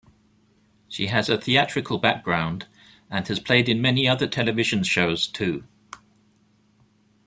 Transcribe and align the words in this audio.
She 0.87 1.05
has 1.09 1.29
a 1.29 1.39
theatrical 1.39 1.99
background 1.99 2.65
and 3.11 3.27
has 3.27 3.39
played 3.39 3.69
in 3.69 3.79
many 3.83 4.07
other 4.07 4.25
television 4.25 4.81
shows, 4.81 5.27
too. 5.27 5.63